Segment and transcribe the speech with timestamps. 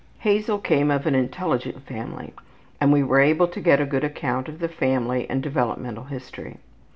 [0.21, 2.33] Hazel came of an intelligent family
[2.79, 6.57] and we were able to get a good account of the family and developmental history.